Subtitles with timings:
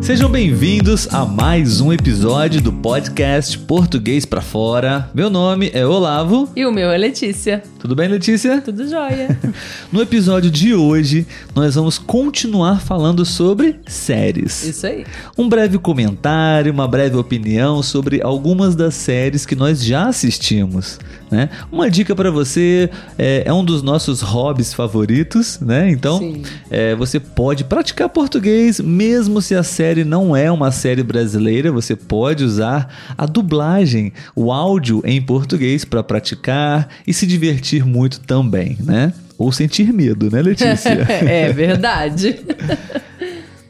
[0.00, 5.10] Sejam bem-vindos a mais um episódio do podcast Português para Fora.
[5.14, 6.48] Meu nome é Olavo.
[6.56, 7.62] E o meu é Letícia.
[7.78, 8.62] Tudo bem, Letícia?
[8.62, 9.38] Tudo jóia.
[9.92, 14.64] no episódio de hoje, nós vamos continuar falando sobre séries.
[14.64, 15.04] Isso aí.
[15.36, 20.98] Um breve comentário, uma breve opinião sobre algumas das séries que nós já assistimos.
[21.30, 21.48] Né?
[21.70, 25.88] Uma dica para você é, é, um dos nossos hobbies favoritos, né?
[25.88, 31.72] Então é, você pode praticar português mesmo se a série não é uma série brasileira.
[31.72, 38.20] Você pode usar a dublagem, o áudio em português para praticar e se divertir muito
[38.20, 39.12] também, né?
[39.36, 40.90] Ou sentir medo, né, Letícia?
[41.08, 42.40] é verdade.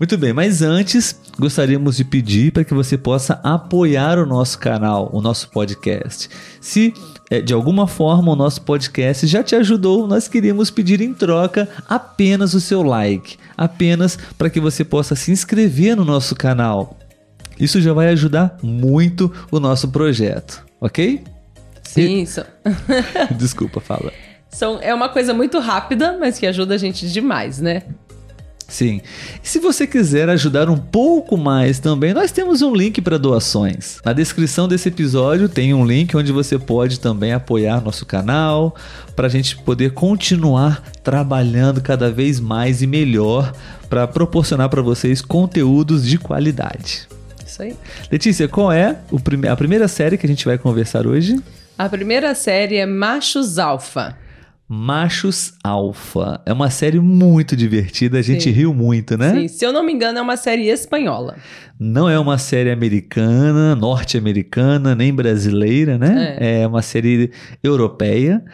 [0.01, 5.11] Muito bem, mas antes gostaríamos de pedir para que você possa apoiar o nosso canal,
[5.13, 6.31] o nosso podcast.
[6.59, 6.95] Se
[7.31, 11.69] é, de alguma forma o nosso podcast já te ajudou, nós queríamos pedir em troca
[11.87, 16.97] apenas o seu like, apenas para que você possa se inscrever no nosso canal.
[17.59, 21.23] Isso já vai ajudar muito o nosso projeto, ok?
[21.83, 22.43] Sim, isso.
[23.37, 24.11] Desculpa, fala.
[24.49, 27.83] São, é uma coisa muito rápida, mas que ajuda a gente demais, né?
[28.67, 29.01] Sim.
[29.43, 34.01] E se você quiser ajudar um pouco mais também, nós temos um link para doações.
[34.05, 38.75] Na descrição desse episódio tem um link onde você pode também apoiar nosso canal
[39.17, 43.53] para a gente poder continuar trabalhando cada vez mais e melhor
[43.89, 47.09] para proporcionar para vocês conteúdos de qualidade.
[47.45, 47.77] Isso aí.
[48.11, 48.99] Letícia, qual é
[49.51, 51.41] a primeira série que a gente vai conversar hoje?
[51.77, 54.17] A primeira série é Machos Alfa.
[54.73, 56.41] Machos Alfa.
[56.47, 58.51] É uma série muito divertida, a gente Sim.
[58.51, 59.33] riu muito, né?
[59.33, 61.35] Sim, se eu não me engano, é uma série espanhola.
[61.77, 66.37] Não é uma série americana, norte-americana, nem brasileira, né?
[66.39, 66.61] É.
[66.61, 66.67] é.
[66.69, 67.33] uma série
[67.65, 68.45] europeia.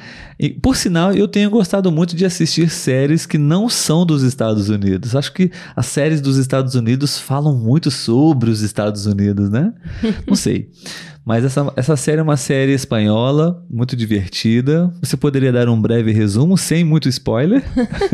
[0.41, 4.71] E, por sinal, eu tenho gostado muito de assistir séries que não são dos Estados
[4.71, 5.15] Unidos.
[5.15, 9.71] Acho que as séries dos Estados Unidos falam muito sobre os Estados Unidos, né?
[10.27, 10.71] não sei.
[11.27, 14.95] Mas essa, essa série é uma série espanhola, muito divertida.
[15.03, 17.65] Você poderia dar um breve resumo, sem muito spoiler?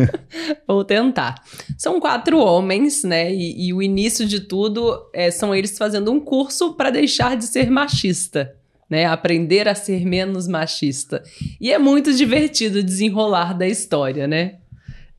[0.66, 1.34] Vou tentar.
[1.76, 3.30] São quatro homens, né?
[3.30, 7.44] E, e o início de tudo é, são eles fazendo um curso para deixar de
[7.44, 8.56] ser machista.
[8.88, 11.22] Né, aprender a ser menos machista.
[11.58, 14.56] E é muito divertido desenrolar da história, né?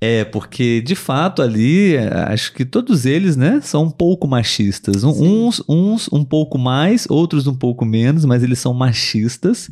[0.05, 1.97] É, porque de fato ali,
[2.27, 5.01] acho que todos eles, né, são um pouco machistas.
[5.01, 9.71] uns, uns um pouco mais, outros um pouco menos, mas eles são machistas.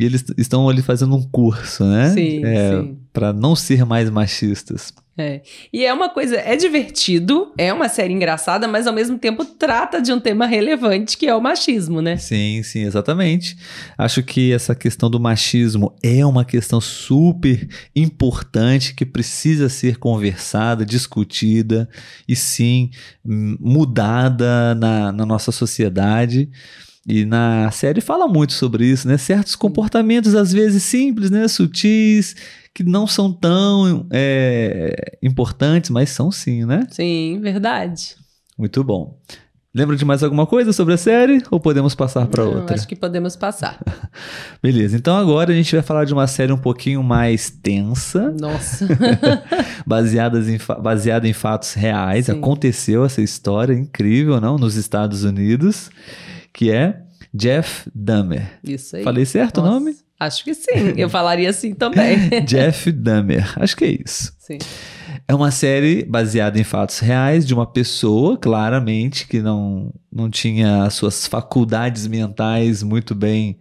[0.00, 2.08] E eles estão ali fazendo um curso, né?
[2.08, 2.98] Sim, é, sim.
[3.12, 4.94] Para não ser mais machistas.
[5.18, 5.42] É.
[5.70, 10.00] E é uma coisa, é divertido, é uma série engraçada, mas ao mesmo tempo trata
[10.00, 12.16] de um tema relevante que é o machismo, né?
[12.16, 13.58] Sim, sim, exatamente.
[13.98, 20.86] Acho que essa questão do machismo é uma questão super importante que precisa ser conversada,
[20.86, 21.86] discutida
[22.26, 22.88] e sim
[23.22, 26.48] mudada na, na nossa sociedade.
[27.06, 29.16] E na série fala muito sobre isso, né?
[29.16, 31.48] Certos comportamentos, às vezes simples, né?
[31.48, 32.36] Sutis,
[32.74, 36.86] que não são tão é, importantes, mas são sim, né?
[36.90, 38.16] Sim, verdade.
[38.58, 39.18] Muito bom.
[39.72, 42.74] Lembra de mais alguma coisa sobre a série ou podemos passar para outra?
[42.74, 43.78] Acho que podemos passar.
[44.60, 48.34] Beleza, então agora a gente vai falar de uma série um pouquinho mais tensa.
[48.38, 48.88] Nossa.
[49.86, 52.26] baseadas em, baseada em fatos reais.
[52.26, 52.32] Sim.
[52.32, 54.56] Aconteceu essa história incrível, não?
[54.56, 55.88] Nos Estados Unidos,
[56.52, 57.02] que é
[57.32, 58.58] Jeff Dahmer.
[58.64, 59.04] Isso aí.
[59.04, 59.70] Falei certo Nossa.
[59.70, 59.96] o nome?
[60.18, 60.94] Acho que sim.
[60.96, 62.28] Eu falaria assim também.
[62.44, 63.52] Jeff Dahmer.
[63.56, 64.32] Acho que é isso.
[64.38, 64.58] Sim.
[65.26, 70.82] É uma série baseada em fatos reais de uma pessoa, claramente, que não, não tinha
[70.82, 73.58] as suas faculdades mentais muito bem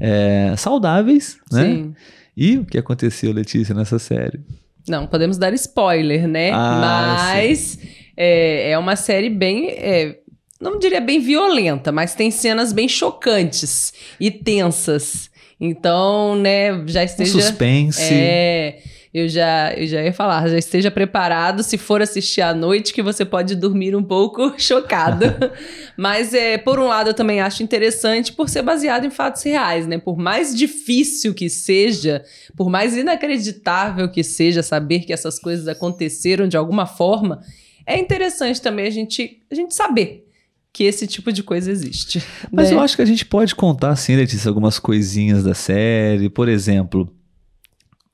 [0.00, 1.64] é, saudáveis, né?
[1.64, 1.94] Sim.
[2.36, 4.40] E o que aconteceu, Letícia, nessa série?
[4.88, 6.50] Não, podemos dar spoiler, né?
[6.52, 7.78] Ah, mas
[8.16, 9.68] é, é, uma série bem.
[9.70, 10.19] É,
[10.60, 15.30] não diria bem violenta, mas tem cenas bem chocantes e tensas.
[15.58, 17.36] Então, né, já esteja.
[17.36, 18.02] Um suspense.
[18.02, 18.82] É.
[19.12, 23.02] Eu já, eu já ia falar, já esteja preparado se for assistir à noite, que
[23.02, 25.26] você pode dormir um pouco chocado.
[25.98, 29.84] Mas, é, por um lado, eu também acho interessante por ser baseado em fatos reais,
[29.84, 29.98] né?
[29.98, 32.24] Por mais difícil que seja,
[32.56, 37.42] por mais inacreditável que seja saber que essas coisas aconteceram de alguma forma,
[37.84, 40.29] é interessante também a gente, a gente saber
[40.72, 42.22] que esse tipo de coisa existe.
[42.50, 42.76] Mas né?
[42.76, 46.28] eu acho que a gente pode contar, sim, Letícia, algumas coisinhas da série.
[46.28, 47.12] Por exemplo,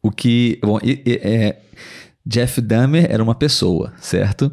[0.03, 0.59] o que.
[0.63, 1.57] Bom, é,
[2.25, 4.51] Jeff Dahmer era uma pessoa, certo?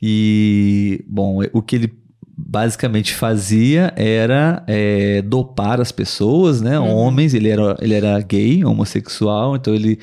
[0.00, 1.98] E, bom, o que ele
[2.40, 6.78] basicamente fazia era é, dopar as pessoas, né?
[6.78, 6.94] Uhum.
[6.94, 9.98] Homens, ele era, ele era gay, homossexual, então ele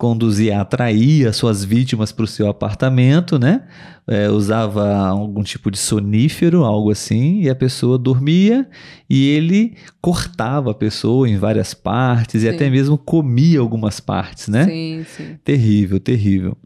[0.00, 3.64] conduzia, atraía suas vítimas para o seu apartamento, né?
[4.06, 8.66] É, usava algum tipo de sonífero, algo assim, e a pessoa dormia
[9.10, 12.46] e ele cortava a pessoa em várias partes Sim.
[12.46, 14.64] e até mesmo comia algumas partes, né?
[14.64, 15.36] Sim, sim.
[15.44, 16.56] Terrível, terrível.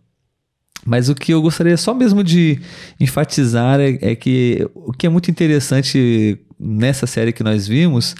[0.86, 2.60] Mas o que eu gostaria só mesmo de
[3.00, 8.14] enfatizar é, é que o que é muito interessante nessa série que nós vimos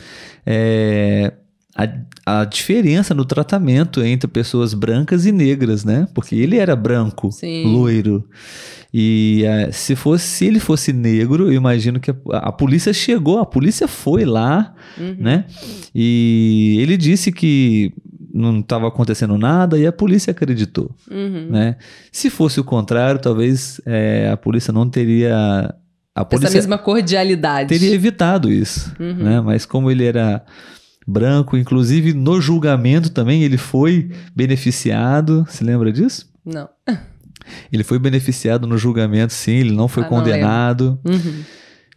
[0.45, 1.33] é
[1.77, 6.07] a, a diferença no tratamento entre pessoas brancas e negras, né?
[6.15, 7.65] Porque ele era branco, Sim.
[7.73, 8.29] loiro.
[8.93, 13.41] E eh, se fosse se ele fosse negro, eu imagino que a, a polícia chegou,
[13.41, 15.17] a polícia foi lá, Uhum.
[15.19, 15.47] né?
[15.93, 17.93] E ele disse que
[18.33, 21.49] não estava acontecendo nada e a polícia acreditou, Uhum.
[21.51, 21.77] né?
[22.13, 25.35] Se fosse o contrário, talvez eh, a polícia não teria
[26.17, 27.69] a Essa polícia mesma cordialidade.
[27.69, 29.15] teria evitado isso, Uhum.
[29.25, 29.41] né?
[29.41, 30.45] Mas como ele era
[31.07, 36.31] branco, inclusive no julgamento também ele foi beneficiado, se lembra disso?
[36.45, 36.69] Não.
[37.73, 40.99] Ele foi beneficiado no julgamento, sim, ele não foi Ah, não condenado.
[41.05, 41.43] Uhum.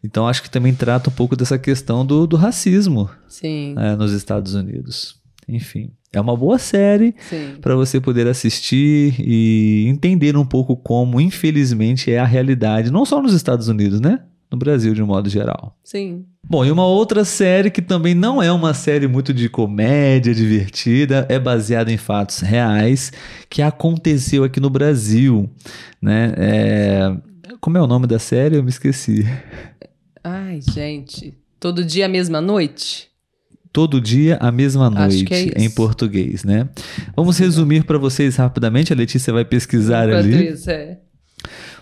[0.03, 3.09] então acho que também trata um pouco dessa questão do, do racismo
[3.75, 5.15] né, nos Estados Unidos.
[5.47, 7.15] Enfim, é uma boa série
[7.61, 13.21] para você poder assistir e entender um pouco como, infelizmente, é a realidade, não só
[13.21, 14.19] nos Estados Unidos, né?
[14.49, 15.77] No Brasil, de um modo geral.
[15.83, 16.25] Sim.
[16.49, 21.25] Bom, e uma outra série que também não é uma série muito de comédia divertida,
[21.29, 23.11] é baseada em fatos reais
[23.49, 25.49] que aconteceu aqui no Brasil,
[26.01, 26.33] né?
[26.37, 27.17] É,
[27.59, 28.55] Como é o nome da série?
[28.55, 29.25] Eu me esqueci.
[30.23, 31.33] Ai, gente.
[31.59, 33.07] Todo dia a mesma noite?
[33.73, 36.69] Todo dia a mesma Acho noite é em português, né?
[37.15, 38.93] Vamos resumir para vocês rapidamente.
[38.93, 40.49] A Letícia vai pesquisar Enquanto ali.
[40.49, 40.99] isso, é.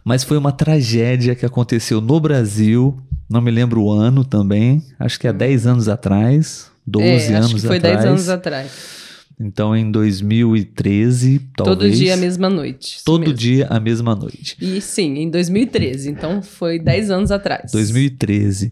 [0.05, 2.95] Mas foi uma tragédia que aconteceu no Brasil.
[3.27, 4.83] Não me lembro o ano também.
[4.99, 6.69] Acho que há 10 anos atrás.
[6.85, 7.09] 12 Hum.
[7.09, 7.97] é, anos acho que foi atrás.
[7.97, 8.71] 10 anos atrás.
[9.37, 11.77] Então, em 2013, talvez.
[11.77, 13.01] Todo dia a mesma noite.
[13.03, 13.35] Todo mesmo.
[13.35, 14.55] dia a mesma noite.
[14.61, 16.09] E sim, em 2013.
[16.09, 17.71] Então foi 10 anos atrás.
[17.73, 18.71] 2013.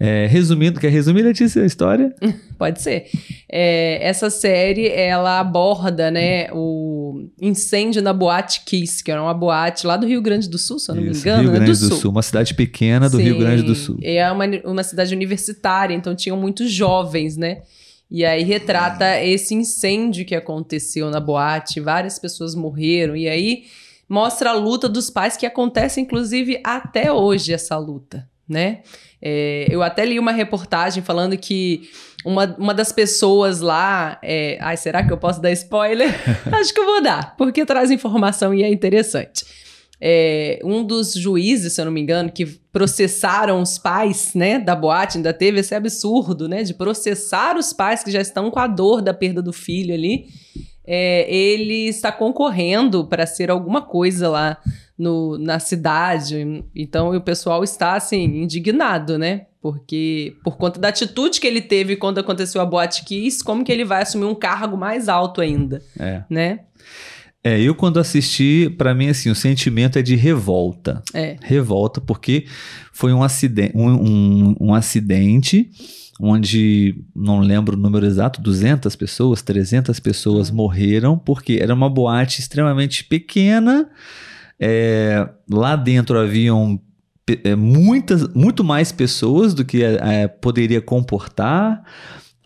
[0.00, 2.14] É, resumindo, quer resumir, Letícia, a história?
[2.56, 3.06] Pode ser.
[3.50, 9.86] É, essa série, ela aborda, né, o incêndio na Boate Kiss, que era uma boate
[9.86, 11.42] lá do Rio Grande do Sul, se eu não me Isso, engano.
[11.42, 11.58] Rio né?
[11.58, 12.10] Grande do Sul.
[12.10, 13.98] Uma cidade pequena do Rio Sim, Grande do Sul.
[14.02, 17.58] É uma, uma cidade universitária, então tinham muitos jovens, né?
[18.10, 23.64] E aí retrata esse incêndio que aconteceu na boate, várias pessoas morreram, e aí
[24.08, 28.80] mostra a luta dos pais, que acontece inclusive até hoje essa luta, né?
[29.20, 31.90] É, eu até li uma reportagem falando que
[32.24, 34.18] uma, uma das pessoas lá.
[34.22, 34.58] É...
[34.60, 36.08] Ai, será que eu posso dar spoiler?
[36.52, 39.44] Acho que eu vou dar, porque traz informação e é interessante.
[40.00, 44.76] É, um dos juízes, se eu não me engano, que processaram os pais, né, da
[44.76, 48.66] boate, ainda teve esse absurdo, né, de processar os pais que já estão com a
[48.68, 50.26] dor da perda do filho ali.
[50.86, 54.56] É, ele está concorrendo para ser alguma coisa lá
[54.96, 56.64] no, na cidade.
[56.74, 59.46] Então o pessoal está assim indignado, né?
[59.60, 63.70] Porque por conta da atitude que ele teve quando aconteceu a boate Kiss, como que
[63.72, 66.22] ele vai assumir um cargo mais alto ainda, É.
[66.30, 66.60] né?
[66.60, 71.02] É, eu quando assisti, pra mim, assim, o sentimento é de revolta.
[71.14, 71.36] É.
[71.42, 72.46] Revolta, porque
[72.92, 75.70] foi um acidente, um, um, um acidente
[76.20, 80.52] onde, não lembro o número exato, 200 pessoas, 300 pessoas Ah.
[80.52, 83.88] morreram, porque era uma boate extremamente pequena,
[84.58, 86.80] é, lá dentro haviam
[87.44, 91.84] é, muitas, muito mais pessoas do que é, poderia comportar,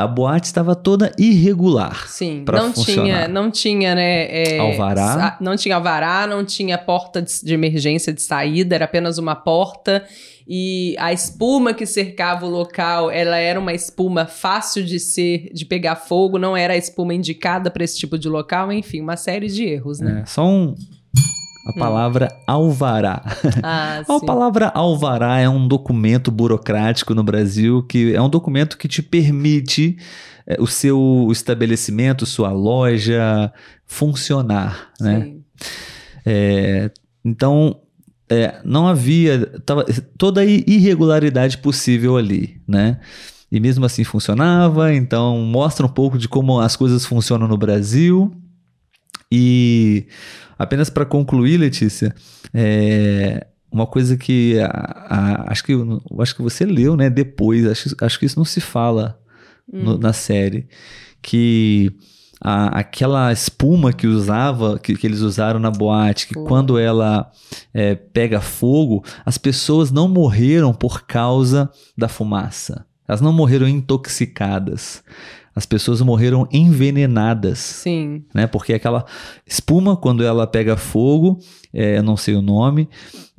[0.03, 2.07] a boate estava toda irregular.
[2.09, 3.03] Sim, não funcionar.
[3.03, 4.57] tinha, não tinha, né?
[4.57, 5.37] é, Alvará.
[5.41, 10.05] Não tinha alvará, não tinha porta de, de emergência de saída, era apenas uma porta.
[10.47, 15.65] E a espuma que cercava o local, ela era uma espuma fácil de ser, de
[15.65, 19.47] pegar fogo, não era a espuma indicada para esse tipo de local, enfim, uma série
[19.47, 20.23] de erros, né?
[20.23, 20.75] É, só um,
[21.67, 23.23] a palavra alvará.
[23.63, 28.89] Ah, A palavra alvará é um documento burocrático no Brasil que é um documento que
[28.89, 29.97] te permite
[30.47, 33.53] é, o seu estabelecimento, sua loja
[33.87, 35.21] funcionar, né?
[35.23, 35.45] Sim.
[36.27, 36.91] É,
[37.25, 37.81] então
[38.29, 39.85] é, não havia tava,
[40.17, 42.99] toda a irregularidade possível ali, né?
[43.51, 44.95] E mesmo assim funcionava.
[44.95, 48.33] Então mostra um pouco de como as coisas funcionam no Brasil.
[49.35, 50.07] E
[50.59, 52.15] apenas para concluir, Letícia,
[52.53, 54.67] é, uma coisa que a-
[55.09, 55.73] a- acho que
[56.21, 57.09] acho que você leu, né?
[57.09, 59.19] Depois, acho, acho que isso não se fala
[59.73, 59.99] no- Hum.
[59.99, 60.69] na série,
[61.23, 61.91] que
[62.45, 66.45] a- aquela espuma que usava, que, que eles usaram na boate, que Foi.
[66.45, 67.31] quando ela
[67.73, 72.85] é, pega fogo, as pessoas não morreram por causa da fumaça.
[73.09, 75.03] Elas não morreram intoxicadas.
[75.55, 77.59] As pessoas morreram envenenadas.
[77.59, 78.25] Sim.
[78.35, 78.47] Né?
[78.47, 79.05] Porque aquela
[79.47, 81.39] espuma, quando ela pega fogo,
[81.73, 82.89] é, eu não sei o nome,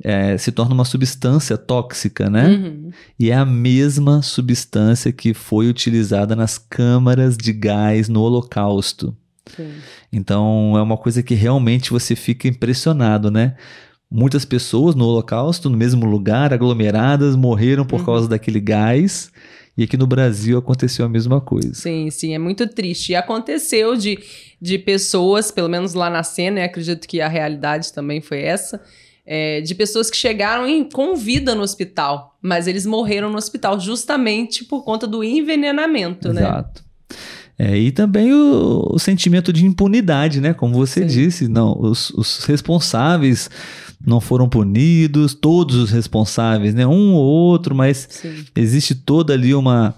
[0.02, 2.48] é, se torna uma substância tóxica, né?
[2.48, 2.90] Uhum.
[3.18, 9.16] E é a mesma substância que foi utilizada nas câmaras de gás no Holocausto.
[9.56, 9.70] Sim.
[10.12, 13.54] Então é uma coisa que realmente você fica impressionado, né?
[14.10, 18.06] Muitas pessoas no Holocausto, no mesmo lugar, aglomeradas, morreram por Uhum.
[18.06, 19.30] causa daquele gás.
[19.76, 21.74] E aqui no Brasil aconteceu a mesma coisa.
[21.74, 23.10] Sim, sim, é muito triste.
[23.10, 24.18] E aconteceu de,
[24.60, 28.80] de pessoas, pelo menos lá na cena, e acredito que a realidade também foi essa,
[29.26, 33.80] é, de pessoas que chegaram em- com vida no hospital, mas eles morreram no hospital
[33.80, 36.42] justamente por conta do envenenamento, né?
[36.42, 36.84] Exato.
[37.58, 40.52] É, e também o, o sentimento de impunidade, né?
[40.52, 41.06] Como você Sim.
[41.06, 43.48] disse, não, os, os responsáveis
[44.06, 46.86] não foram punidos, todos os responsáveis, né?
[46.86, 49.94] Um ou outro, mas Sim, existe toda ali uma,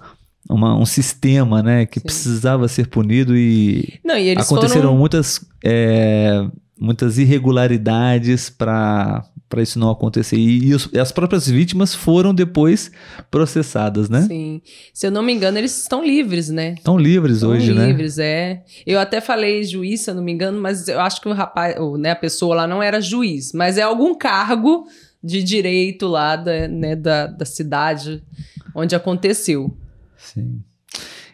[0.49, 1.87] uma- um sistema, né?
[1.87, 2.07] Que Sim.
[2.07, 4.97] precisava ser punido e Não, e eles aconteceram foram...
[4.99, 6.47] muitas, é,
[6.79, 10.37] muitas irregularidades para para isso não acontecer.
[10.37, 12.91] E, e os- as próprias vítimas foram depois
[13.31, 14.23] processadas, né?
[14.23, 14.61] Sim.
[14.93, 16.75] Se eu não me engano, eles estão livres, né?
[16.77, 17.87] Estão livres Estão hoje, né?
[17.87, 18.65] livres, é.
[18.85, 21.79] Eu até falei juiz, se eu não me engano, mas eu acho que o rapaz,
[21.79, 24.85] ou, né, a pessoa lá não era juiz, mas é algum cargo
[25.23, 28.25] de direito lá da, né, da, da cidade
[28.75, 29.77] onde aconteceu.
[30.19, 30.61] Sim.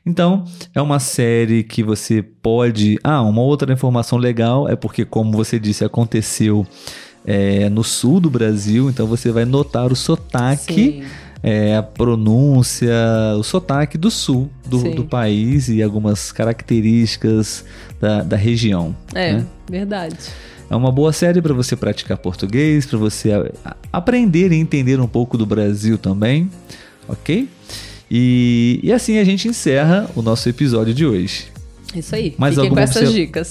[0.04, 0.44] Então,
[0.74, 2.98] é uma série que você pode.
[3.04, 6.66] Ah, uma outra informação legal é porque, como você disse, aconteceu
[7.24, 11.04] é, no sul do Brasil, então você vai notar o sotaque, Sim.
[11.42, 12.92] é, a pronúncia,
[13.38, 17.64] o sotaque do sul do, do país e algumas características
[18.00, 18.94] da, da região.
[19.14, 19.46] É, né?
[19.70, 20.16] verdade.
[20.68, 23.30] É uma boa série para você praticar português, para você
[23.92, 26.50] aprender e entender um pouco do Brasil também,
[27.06, 27.48] ok?
[28.14, 31.46] E, e assim a gente encerra o nosso episódio de hoje.
[31.94, 32.34] Isso aí.
[32.36, 33.50] Mais Fiquem com essas observ- dicas.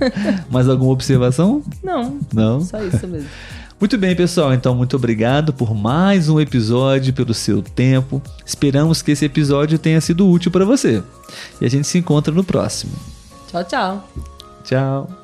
[0.52, 1.62] Mais alguma observação?
[1.82, 2.60] não, Não?
[2.60, 3.28] só isso mesmo.
[3.80, 4.54] Muito bem, pessoal.
[4.54, 8.22] Então, muito obrigado por mais um episódio, pelo seu tempo.
[8.46, 11.02] Esperamos que esse episódio tenha sido útil para você.
[11.60, 12.92] E a gente se encontra no próximo.
[13.50, 14.08] Tchau, tchau.
[14.62, 15.21] Tchau.